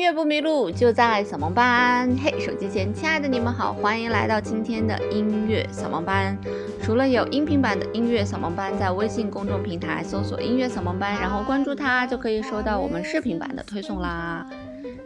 [0.00, 2.08] 音乐不迷路，就在扫盲班。
[2.24, 6.34] 嘿，手机前亲爱的你们好，欢迎来到今天的音乐扫盲班。
[6.82, 14.46] 除了有音频版的音乐扫盲班，在微信公众平台搜索“音乐扫盲班”，然后关注它，就可以收到我们视频版的推送啦。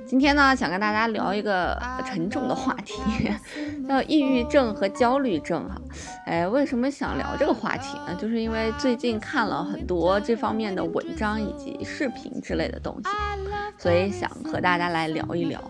[0.06, 3.00] 今天呢，想跟大家聊一个沉重的话题，
[3.88, 5.80] 叫抑郁症和焦虑症哈。
[6.26, 8.14] 哎，为什么想聊这个话题呢？
[8.20, 13.08] 就是因为最近看了很多这方面的文章以及视频之类的东西，
[13.78, 15.60] 所以想和大家来聊一聊。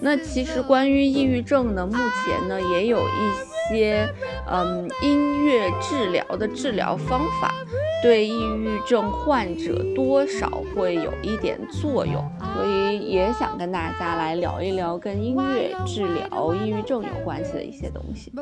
[0.00, 4.06] 那其实关于抑郁症呢，目前呢也有一些
[4.50, 7.54] 嗯音乐治疗的治疗方法。
[8.02, 12.20] 对抑郁症患者多少会有一点作用，
[12.52, 18.32] 所以也想跟跟大家来聊一聊跟音乐治疗抑郁症有关系的一些东西。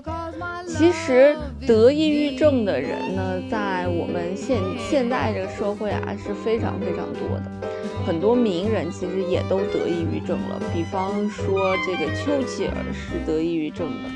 [0.66, 7.68] 其实得抑郁症的人呢，在我们现现在这个社会啊是非常非常多的，
[8.06, 14.08] 很多名人其实也都得抑郁症了，比方说这个丘吉尔是得抑郁症的。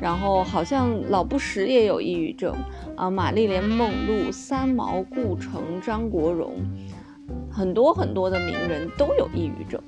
[0.00, 2.54] 然后好像老布什也有抑郁症
[2.94, 6.54] 啊，玛丽莲梦露、三毛、顾城、张国荣，
[7.50, 9.80] 很多很多的名人都有抑郁症，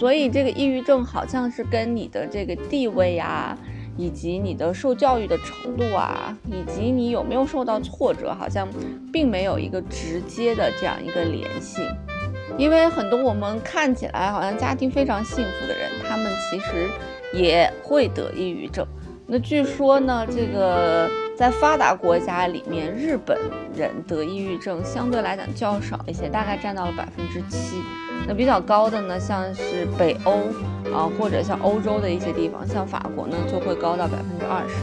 [0.00, 3.54] 所以这个抑郁症好像是跟你的这个地位啊，
[3.98, 8.66] 以及你的受教育的程度啊，以及你有没有受到挫折，好像
[9.12, 11.82] 并没有一个直接的这样一个联系，
[12.56, 16.88] 因为很多我们看起来好像家庭非常幸福的人，他们其实
[17.34, 18.86] 也会得抑郁症。
[19.26, 23.38] 那据说呢，这个在发达国家里面，日本
[23.76, 27.76] 人得抑郁症相对来讲较少一些，大概占到了百分之七。
[28.30, 30.30] 那比较高的呢，像是北欧
[30.94, 34.76] 啊，或者像欧洲的一些地方，像法国呢，就会高到百分之二十。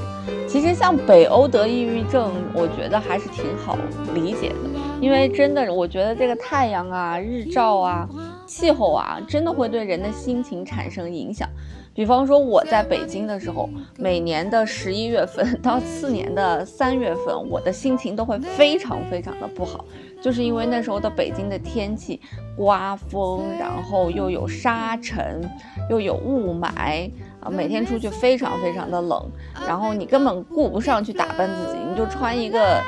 [0.50, 3.78] 其实像北欧得抑郁症，我觉得还是挺好
[4.14, 8.06] 理解的，因为真的，我觉得这个太阳啊、日照啊、
[8.48, 11.48] 气候啊，真的会对人的心情产生影响。
[11.94, 13.68] 比方说我在北京的时候，
[13.98, 19.84] 每年的十一月份到次年的三月份，我的心情都会非常非常的不好，
[20.22, 22.22] 就是因为那时候的北京的天气
[22.56, 25.42] 刮风，然后又有沙尘，
[25.90, 29.26] 又有雾霾啊，每天出去非常非常的冷，
[29.68, 32.80] 然后你根本顾不上去打扮自己，你就穿一个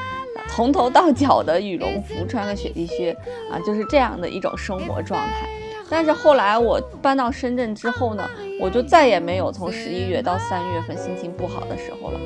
[0.50, 3.12] 从头到脚的羽绒服，穿个雪地靴
[3.52, 5.48] 啊，就是这样的一种生活状态。
[5.90, 8.30] 但是后来我搬到深圳之后呢，
[8.60, 12.20] 我就再也没有从十一月到三月份心情不好的时候了，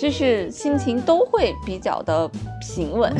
[0.00, 2.26] 就是心情都会比较的
[2.58, 3.14] 平稳，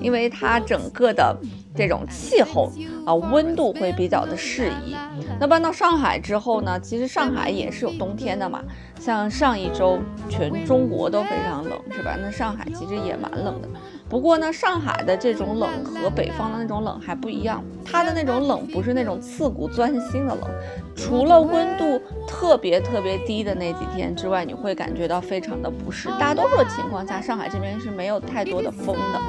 [0.00, 1.36] 因为它整个的
[1.74, 2.70] 这种气候
[3.04, 4.94] 啊温度会比较的适宜。
[5.40, 8.62] 那搬到上海之后呢，其实上海也是有冬天的嘛，
[9.00, 9.98] 像上一周
[10.28, 12.16] 全中国都非常冷，是吧？
[12.22, 13.68] 那上海其实也蛮冷的。
[14.10, 20.50] 不过呢，上海的这种冷和北方的那种冷还不一样，它的那种冷不是那种刺骨钻心的冷，
[20.96, 26.08] 除了温度特别特别低的那几天之外，你会感觉到非常的不适。
[26.18, 29.20] 大多数情况下，上海这边是没有太多的风的，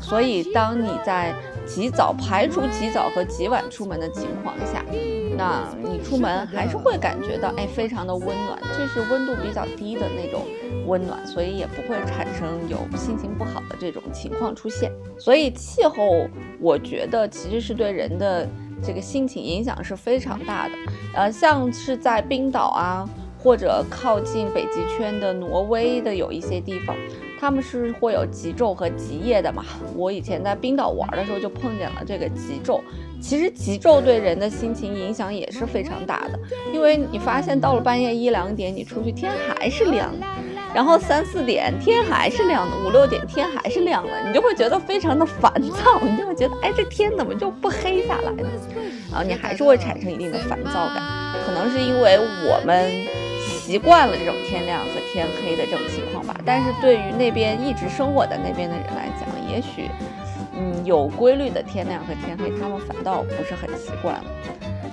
[0.00, 1.34] 所以当你在
[1.68, 4.84] 及早排除及早和及晚出门的情况下。
[5.36, 10.42] 那你出门还是会感觉到，哎，非常的温暖，就是温度比较低的那种
[10.84, 14.90] 温暖，所以也不会产生有心情不好的这种情况出现。
[15.16, 16.26] 所以气候，
[16.58, 18.48] 我觉得其实是对人的
[18.82, 20.74] 这个心情影响是非常大的。
[21.14, 23.08] 呃，像是在冰岛啊，
[23.42, 26.96] 或者靠近北极圈的挪威的有一些地方。
[27.40, 29.64] 他们是会有极昼和极夜的嘛？
[29.94, 32.80] 我以前在冰岛玩的时候就碰见了这个极昼。
[33.20, 36.38] 其实极昼对人的心情影响也是非常大的，
[36.72, 40.26] 因为你发现到了半夜一两点，你出去天还是亮的，
[40.74, 48.48] 然后三四点天还是亮的，五六点天还是亮的，你就会觉得非常的烦躁，你就会觉得哎，这天怎么就不黑下来呢？
[49.12, 51.00] 然后你还是会产生一定的烦躁感，
[51.46, 53.17] 可能是因为我们。
[53.68, 59.90] 习惯了这种天亮和天黑的这种情况吧，但是对于那边一直生活在那边的人来讲，也许，
[60.58, 64.24] 嗯，有规律的天亮和天黑，他们反倒不是很习惯了。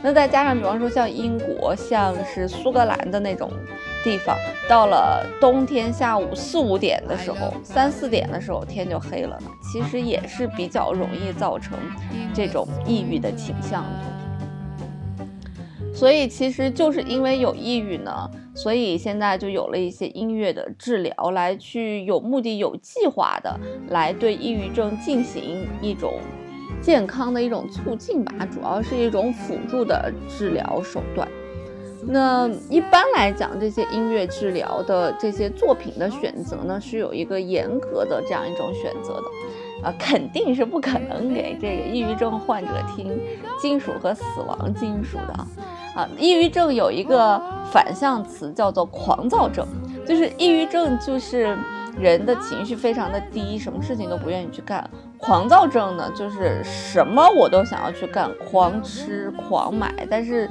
[0.04, 3.50] 那再加上，比方说像英国，像是苏格兰的那种
[4.04, 4.36] 地方，
[4.68, 9.42] 到了冬天下午四五点的时候，三四点的时候天就黑了，
[9.72, 11.78] 其实也是比较容易造成
[12.34, 13.90] 这种抑郁的倾向的。
[15.94, 23.60] 所以其实就是因为有抑郁呢，所以现在就有了一些音乐的治疗，来去有目的、有计划的
[23.90, 26.14] 来对抑郁症进行一种
[26.82, 31.28] 健康的一种促进吧，主要是一种辅助的治疗手段。
[32.08, 39.24] 那一般来讲，这些音乐治疗的这些作品的选择呢，是有一个严格的这样一种选择的。
[39.84, 43.20] 啊，肯定是不可能给这个抑郁症患者听
[43.60, 45.46] 金属和死亡金属的，
[45.96, 49.66] 啊，抑郁症有一个反向词叫做狂躁症，
[50.06, 51.58] 就是抑郁症就是
[51.98, 54.88] 人的情绪非常的低，什么事情都不愿意去干。
[55.18, 60.50] 狂躁症呢，就是什么我都想要去干，狂吃狂买，但是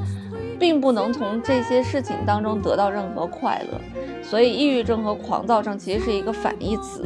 [0.58, 3.79] 并不能从这些事情当中得到任何快乐。
[4.23, 7.05] 所以，抑郁症和狂躁症其实是一个反义词。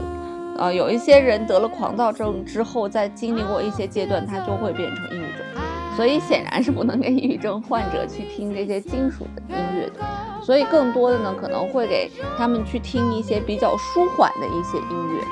[0.56, 5.67] 呃，有一些人得了狂躁症之后，在经历过一些阶段，他就会变成抑郁症。
[5.98, 9.94] 所以显然是不能给抑郁症患者去听这些金属的音乐的。
[10.40, 15.24] 所以更多的呢，可能会给他们去听一些比较舒缓的一些音乐。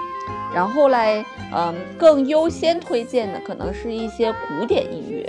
[0.52, 1.24] 然后来，
[1.54, 5.22] 嗯，更优先推荐的可能是一些古典音乐，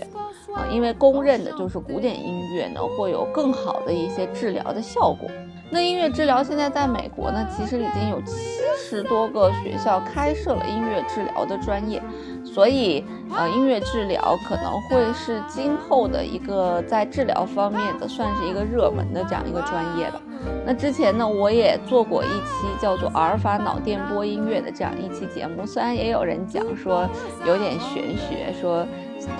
[0.55, 5.29] 啊，因为公认的就是古典音乐呢会有更好的一些治疗的效果。
[5.69, 8.33] 那音乐治疗现在在美国呢，其实已经有七
[8.77, 12.01] 十多个学校开设了音乐治疗的专业，
[12.45, 13.03] 所以，
[13.35, 20.21] 呃，音乐治疗可能会是今后的一个在治疗方面的算是一个热门的这样一个专业吧。
[20.65, 27.09] 那之前呢，我也做过一期叫做阿尔法脑电波音乐的这样一期节目，虽然也有人讲说
[27.45, 28.85] 有点玄学，说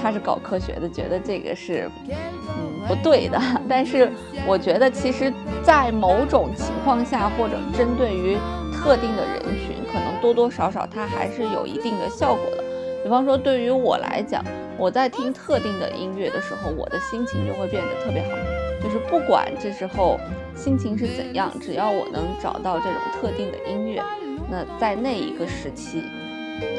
[0.01, 2.78] 他是搞科学的，觉得这个是嗯。
[2.88, 3.38] 不对的，
[3.68, 4.10] 但是
[4.45, 5.30] 我觉得其实，
[5.62, 8.38] 在某种情况下，或者针对于
[8.72, 12.63] 特定的人群，可能多多少少它还是有一定的效果的。
[13.04, 14.42] 比方说，对于我来讲，
[14.78, 18.38] 我在听特定的音乐的时候，我的心情就会变得特别好。
[18.81, 20.18] 就是不管这时候
[20.56, 24.01] 心情是怎样，只要我能找到这种特定的音乐，
[24.50, 26.04] 那在那一个时期，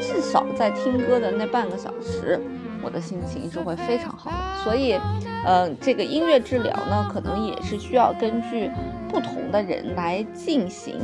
[0.01, 2.41] 至少在听歌的那半个小时。
[2.83, 4.97] 我的心情是会非常好的，所以，
[5.45, 8.69] 嗯，这个音乐治疗呢，可能也是需要根据
[9.09, 10.99] 不同的人来进行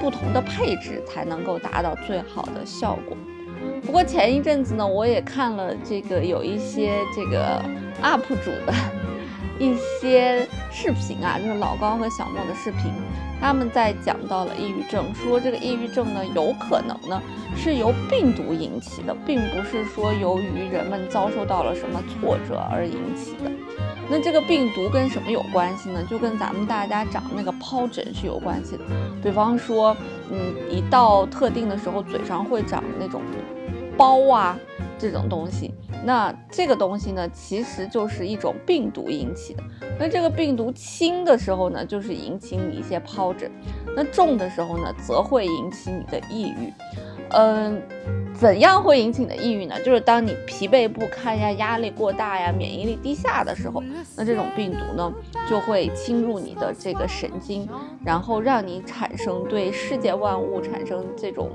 [0.00, 3.16] 不同的配置，才能够达到最好的效果。
[3.84, 7.62] 不过前一阵子呢，我也看了这个有一些这个
[8.02, 8.72] UP 主的。
[9.60, 12.90] 一些视频啊，就是老高和小莫的视频，
[13.38, 17.22] 他们在讲到了抑郁症，说这个抑郁症呢，有可能呢
[17.54, 23.50] 是由病毒引起的，并不是说由于人们遭受到了什么挫折而引起的。
[24.08, 26.02] 那这个病毒跟什么有关系呢？
[26.08, 28.84] 就跟咱们大家长那个疱疹是有关系的。
[29.22, 29.94] 比方说，
[30.32, 33.20] 嗯，一到特定的时候，嘴上会长那种
[33.96, 34.58] 包啊。
[35.00, 35.72] 这种东西，
[36.04, 39.62] 那这个东西呢，其实就是一种病毒引起的。
[39.98, 43.48] 那这个病毒轻的时候呢，就是引起你一些疱疹；
[43.96, 46.72] 那重的时候呢，则会引起你的抑郁。
[47.32, 47.80] 嗯，
[48.34, 49.80] 怎样会引起你的抑郁呢？
[49.84, 53.82] 就是当你疲惫不堪呀、压力过大呀、免疫力低下的时候，
[54.16, 55.12] 那这种病毒呢，
[55.48, 57.68] 就会侵入你的这个神经，
[58.04, 61.50] 然后让你产生对世界万物产生这种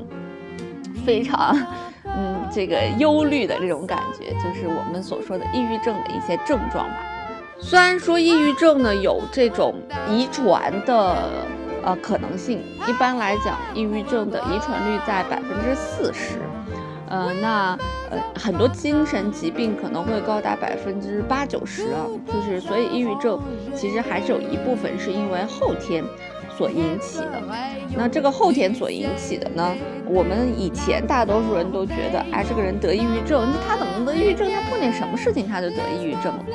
[1.05, 1.55] 非常。
[2.03, 6.97] 嗯，这个忧虑的这种感觉，就是我们所说的抑郁症的一些症状吧。
[7.59, 9.75] 虽然说抑郁症呢有这种
[10.09, 11.29] 遗传的
[11.83, 16.39] 呃可能性，一般来讲，抑郁症的遗传率在百分之四十。
[17.07, 17.77] 呃，那
[18.09, 23.39] 呃很多精神疾病可能会高达百分之八九十啊，就是所以抑郁症
[23.75, 26.03] 其实还是有一部分是因为后天。
[26.57, 27.43] 所引起的，
[27.97, 29.75] 那这个后天所引起的呢？
[30.07, 34.49] 我们以前大多数人都觉得，哎，这个人得抑郁症，那他怎么能得抑郁症？
[34.49, 36.45] 他碰见什么事情他就得抑郁症了？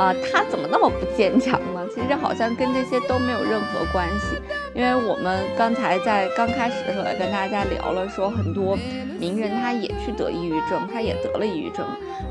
[0.00, 1.86] 啊，他怎么那么不坚强呢？
[1.94, 4.36] 其实好像跟这些都没有任何关系。
[4.72, 8.78] 因为我们刚才在刚开始的时候也跟大家聊了，说很多
[9.18, 11.84] 名人他也去得抑郁症，他也得了抑郁症。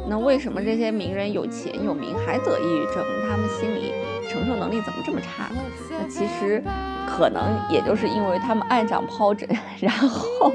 [0.07, 3.05] 那为什么这些名人有钱有名还得抑郁症？
[3.29, 3.93] 他们心理
[4.27, 5.51] 承受能力怎么这么差？
[5.91, 6.63] 那其实。
[7.11, 9.49] 可能也就是因为他们爱长疱疹，
[9.81, 10.53] 然后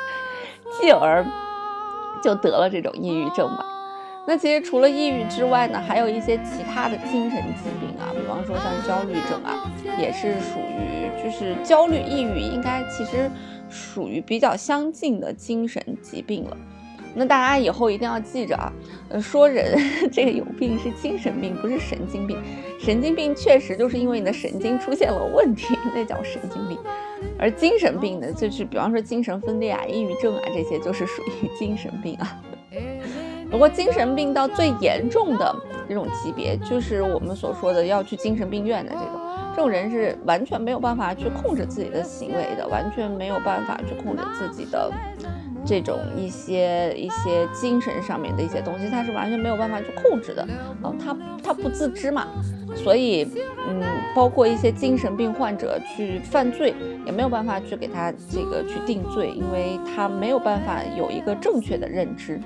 [0.78, 1.24] 进而
[2.22, 3.64] 就得了这种抑郁症吧。
[4.28, 13.30] 那其实除了抑郁之外呢，还有一些其他的精神疾病啊，比方说像焦虑症啊，也是属于就是焦虑、抑郁，应该其实
[13.70, 16.54] 属于比较相近的精神疾病了。
[17.14, 18.70] 那大家以后一定要记着啊，
[19.08, 19.78] 呃，说人
[20.12, 22.36] 这个有病是精神病，不是神经病。
[22.78, 26.76] 神经病确实就是因为你的神经出现了问题，那叫神经病。
[27.38, 32.38] 而精神病呢，就是比方说精神分裂啊、抑郁症啊这些，就是属于精神病啊。
[33.50, 35.56] 不过精神病到最严重的
[35.88, 39.20] 这种级别，就是我们所说的要去精神病院的这种，
[39.56, 44.92] 这种人是完全没有办法去控制自己的行为的，完全没有办法去控制自己的。
[45.66, 50.42] 这种一些一些精神上面的一些东西，他是完全没有办法去控制的，
[50.80, 52.26] 啊，他他不自知嘛，
[52.74, 53.28] 所以，
[53.68, 53.82] 嗯，
[54.14, 56.72] 包括一些精神病患者去犯罪，
[57.04, 62.40] 也没有办法去给他这个去定罪，因为他没有办法有一个正确的认知。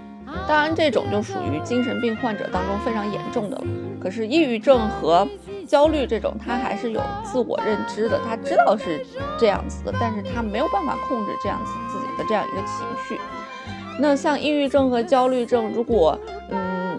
[0.47, 3.65] 当然，这种就属于精神病患者当中非常严重的了。
[4.01, 5.27] 可是，抑郁症和
[5.67, 9.05] 焦虑这种，他还是有自我认知的，他知道是
[9.39, 13.21] 这样子的，但是他没有办法控制这样子自己的这样一个情绪。
[13.99, 16.19] 那像抑郁症和焦虑症，如果
[16.51, 16.99] 嗯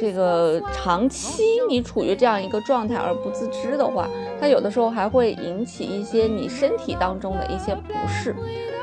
[0.00, 4.08] 这个长期你处于这样一个状态而不自知的话，
[4.40, 8.34] 它有的时候还会引起一些你身体当中的一些不适，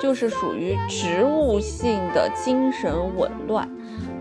[0.01, 3.69] 就是属于植物性的精神紊乱。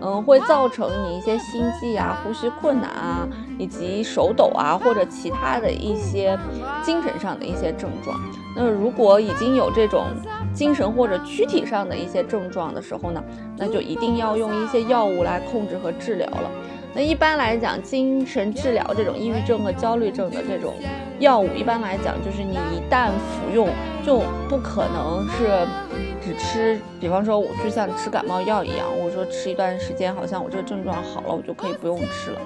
[0.01, 3.27] 嗯，会造成你一些心悸啊、呼吸困难啊，
[3.59, 6.37] 以及手抖啊，或者其他的一些
[6.83, 8.19] 精神上的一些症状。
[8.55, 10.07] 那如果已经有这种
[10.53, 13.23] 精神或者躯体上的一些症状的时候呢，
[13.57, 16.49] 那就一定要用一些药物来控制和治疗了。
[16.93, 20.73] 那一般来讲，精神治疗这种抑郁症和焦虑症的这种
[21.19, 23.69] 药物，一般来讲就是你一旦服用，
[24.05, 25.65] 就不可能是
[26.21, 32.41] 只吃，比方说我就像吃感冒药一样，我说吃一段时间，好像我这个症状好了，我就可以不用吃了。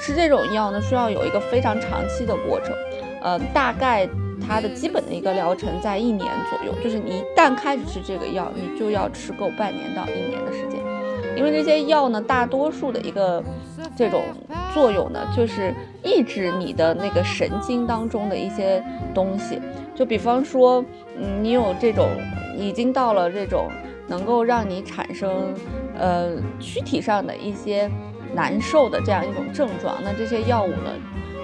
[0.00, 2.74] 吃这种药呢，需要有一个非常长期的过程，
[3.22, 4.08] 呃，大概
[4.40, 10.80] 它的基本的一个疗程在一年左右，就是你一旦开始吃这个药，你就要吃够半年到一年的时间，
[11.36, 13.42] 因为这些药呢，大多数的一个。
[13.96, 14.22] 这种
[14.72, 18.82] 作用呢，就是抑制你的那个神经当中的一些
[19.14, 19.60] 东西，
[19.94, 20.84] 就比方说，
[21.16, 22.08] 嗯，你有这种
[22.56, 23.68] 已经到了这种
[24.08, 25.52] 能够让你产生
[25.98, 27.90] 呃躯体上的一些
[28.34, 30.90] 难受的这样一种症状，那这些药物呢，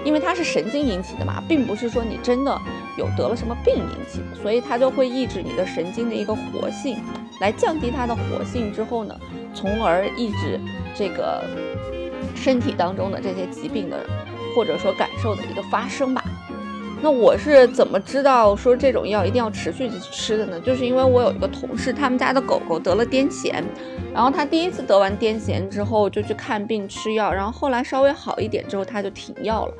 [0.03, 2.59] 因为它是神经引起的嘛，并不是说你真的
[2.97, 6.97] 有得了什么病引起的，所以它就会抑制你的神经的一个活性，
[7.41, 9.15] 来降低它的活性之后呢，
[9.53, 10.59] 从而抑制
[10.95, 11.43] 这个。
[12.35, 13.97] 身体当中的这些疾病的，
[14.55, 16.23] 或者说感受的一个发生吧。
[16.99, 20.59] 那我是怎么知道说这种药一定要持续去吃的呢？
[20.61, 23.63] 就是因为我有一个同事，他们家的狗狗得了癫痫，
[24.11, 29.73] 然后他第一次得完癫痫之后就去看病吃药，然后后来稍微好一点之后他就停药了。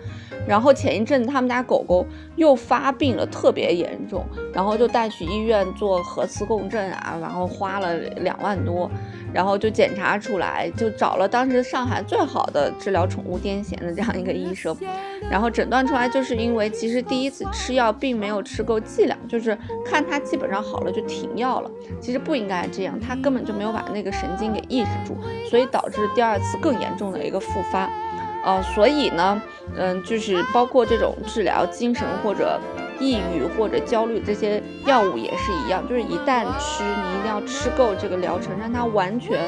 [0.48, 2.06] 然后前一阵子他们家狗狗
[2.36, 8.90] 又发病了，特别严重，然后就带去医院做核磁共振啊，然后花了两万多。
[9.38, 14.75] 然后就检查出来，就找了当时上海最好的治疗宠物癫痫的这样一个医生，
[15.29, 21.70] 然后诊断出来，就是因为其实第一次吃药并没有吃够剂量，就是看他基本上好了就停药了，
[22.01, 25.15] 其实不应该这样，他根本就没有把那个神经给抑制住，
[25.48, 27.88] 所以导致第二次更严重的一个复发，
[28.44, 29.39] 呃，所以呢，
[29.77, 32.60] 嗯，就是包括这种治疗精神或者。
[33.00, 39.39] 抑郁或者焦虑这些药物也是一样，就是一旦吃，你一定要吃够这个疗程，让它完全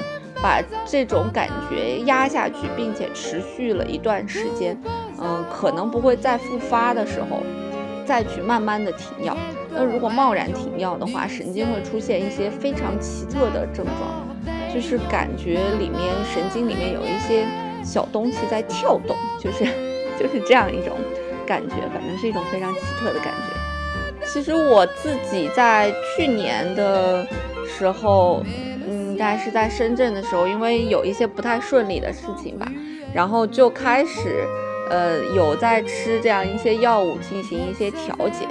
[0.42, 4.78] 把这种感觉压下去，并且持续了一段时间，
[5.20, 7.42] 嗯，可能不会再复发的时候，
[8.06, 9.36] 再去慢慢的停药。
[9.72, 16.00] 那如果贸然停药的话，神经会出现一些非常奇特的症状，就是感觉里面
[16.34, 17.46] 神经里面有一些
[17.84, 19.64] 小东西在跳动，就是
[20.20, 20.98] 就是这样一种。
[21.50, 24.28] 感觉反正是一种非常奇特的感觉。
[24.28, 27.26] 其实我自己在去年的
[27.66, 28.44] 时候，
[28.88, 32.72] 应该是在深圳的时候，因为有一些不太顺利的事情吧，
[33.12, 34.46] 然后就开始，
[34.92, 38.48] 呃，有在吃这样一些药物进行一些调节。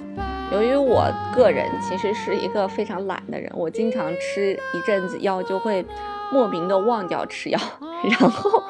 [0.50, 5.86] 由于我个人其实是一个非常懒的人，我经常吃一阵子药就会
[6.32, 7.60] 莫名的忘掉吃药，
[8.18, 8.64] 然后。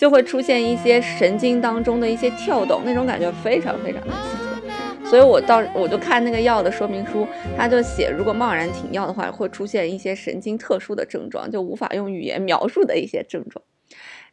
[0.00, 5.06] 就会出现一些神经当中的一些跳动，那种感觉非常非常的刺激。
[5.06, 13.62] 所以我到我就看那个药的说明书，他就写，如果贸然停药的话，会出现一些神经特殊的症状，就无法用语言描述的一些症状。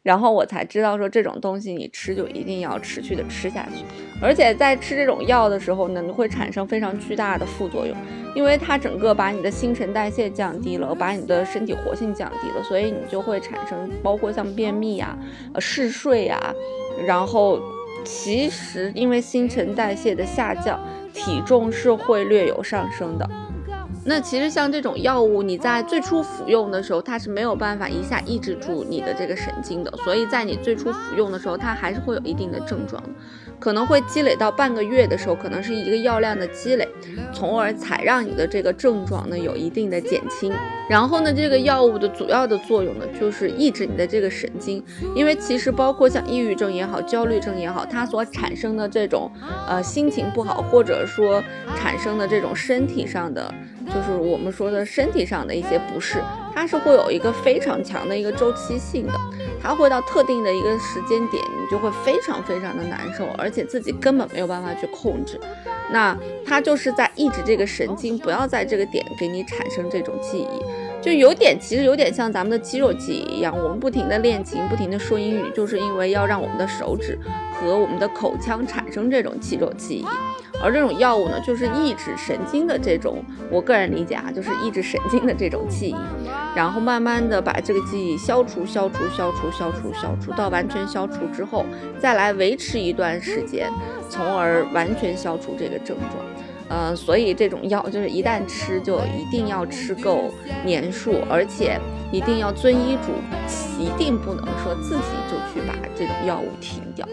[0.08, 3.84] 然后我才知道说这种东西你吃就一定要持续的吃下去，
[4.22, 7.94] 而且在吃这种药的时候呢，你会产生非常巨大的副作用，
[8.34, 15.14] 因为它整个把你的新陈代谢降低了，把你的身体活性降低了，所以你就会产生包括像便秘呀、
[15.58, 16.40] 嗜睡呀，
[17.06, 17.60] 然后
[18.02, 20.80] 其实因为新陈代谢的下降，
[21.12, 23.28] 体重是会略有上升的。
[24.08, 33.02] 那其实像这种药物，你在最初服用的时候，它是没有办法一下抑制住你的这个神经的，所以在你最初服用的时候，它还是会有一定的症状，
[33.60, 36.88] 可能会积累到半个月的时候，可能是一个药量的积累，
[37.34, 40.50] 从而才让你的这个症状呢有一定的减轻。
[40.88, 44.82] 然后呢，这个药物的主要的作用呢，就是抑制你的这个神经，
[45.14, 49.30] 因为其实包括像抑郁症也好，焦虑症也好，它所产生的这种
[49.68, 51.44] 呃心情不好，或者说
[51.76, 53.52] 产生的这种身体上的。
[53.88, 56.22] 就是我们说的身体上的一些不适，
[56.54, 59.12] 它是会有一个非常强的一个周期性的，
[59.62, 65.40] 它会到特定的一个时间点，你就会非常非常的难受，而且自己根本没有办法去控制。
[65.90, 70.62] 那它就是在抑制这个神经，不要在这个点给你产生这种记忆。
[71.00, 77.18] 就有点，其实有点像咱们的肌肉记忆一样，我们不停的练琴，不停的说英语，就是因为要让我们的手指
[77.52, 80.06] 和我们的口腔产生这种肌肉记忆。
[80.60, 85.96] 而这种药物呢，就是抑制神经的这种，我个人理解啊，就是抑制神经的这种记忆，
[86.56, 91.64] 然后慢慢的把这个记忆消除、消除、消除、消除、消除，到完全消除之后，
[92.00, 93.70] 再来维持一段时间，
[94.10, 96.37] 从而完全消除这个症状。
[96.68, 100.30] 呃，所以这种药就是一旦吃就一定要吃够
[100.64, 101.80] 年数，而且
[102.12, 103.12] 一定要遵医嘱，
[103.82, 107.08] 一定不能说自己就去把这种药物停掉。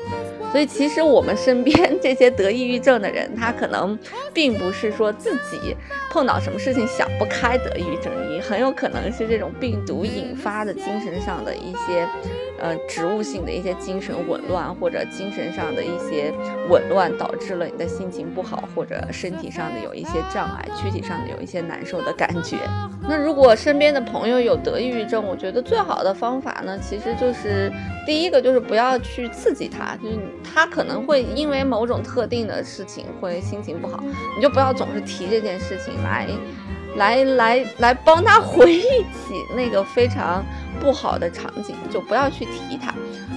[0.52, 3.98] 所以其实我们身边这些得抑郁症的人，他可能
[4.34, 5.76] 并不是说自己
[6.10, 12.08] 碰到什么事情想不开得抑郁症，也很有可能是这种病毒引发的精神上的一些。
[12.58, 16.34] 呃，植物性的一些精神紊乱，或者精神上的一些
[16.70, 22.58] 紊乱，导致了你的心情不好，或者身体体上的有一些障碍，躯体上的有一些难受的感觉。
[23.08, 27.72] 那如果身边的朋友有得抑郁症，我觉得最好的方法呢，其实就是
[28.08, 34.04] 第一个就是不要去刺激他，就是他可能会因为某种特定的事情会心情不好，
[34.36, 36.28] 你就不要总是提这件事情来。
[36.98, 40.42] 来来来，帮他回忆起那个非常
[40.80, 42.94] 不好的场景，就不要去提他。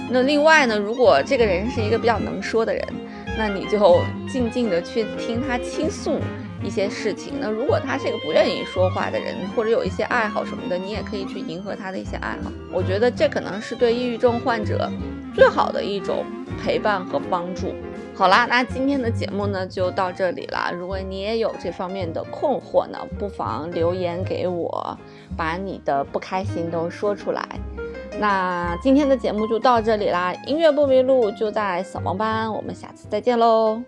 [0.09, 2.81] 那另外呢，如果这个人是一个比较能说的人，
[3.39, 6.19] 那你就静静的去听他倾诉
[6.61, 7.35] 一些事情。
[7.39, 12.51] 那如果他是一个不愿意说话的人，或者有一些爱好什么的，你也可以去迎合他的一些爱好。
[12.69, 14.91] 我觉得这可能是对抑郁症患者
[15.33, 16.25] 最好的一种
[16.61, 17.73] 陪伴和帮助。
[18.13, 20.73] 好啦，那今天的节目呢就到这里了。
[20.73, 24.99] 如果你也有这方面的困惑呢，不妨留言给我，
[25.37, 27.47] 把你的不开心都说出来。
[28.19, 33.81] 那今天的节目就到这里啦，音乐不迷路就在扫盲班，我们下次再见喽。